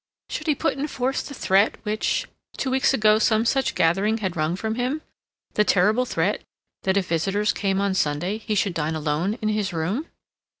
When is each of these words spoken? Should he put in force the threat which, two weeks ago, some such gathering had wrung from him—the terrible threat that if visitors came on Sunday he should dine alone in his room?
Should 0.29 0.47
he 0.47 0.55
put 0.55 0.79
in 0.79 0.87
force 0.87 1.21
the 1.21 1.35
threat 1.35 1.75
which, 1.83 2.25
two 2.57 2.71
weeks 2.71 2.91
ago, 2.91 3.19
some 3.19 3.45
such 3.45 3.75
gathering 3.75 4.17
had 4.17 4.35
wrung 4.35 4.55
from 4.55 4.73
him—the 4.73 5.63
terrible 5.63 6.05
threat 6.07 6.41
that 6.81 6.97
if 6.97 7.09
visitors 7.09 7.53
came 7.53 7.79
on 7.79 7.93
Sunday 7.93 8.39
he 8.39 8.55
should 8.55 8.73
dine 8.73 8.95
alone 8.95 9.37
in 9.43 9.49
his 9.49 9.71
room? 9.73 10.07